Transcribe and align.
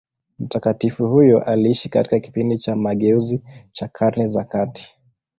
Mtakatifu 0.39 1.07
huyo 1.07 1.43
aliishi 1.43 1.89
katika 1.89 2.19
kipindi 2.19 2.57
cha 2.57 2.75
mageuzi 2.75 3.41
cha 3.71 3.87
Karne 3.87 4.27
za 4.27 4.43
kati. 4.43 4.95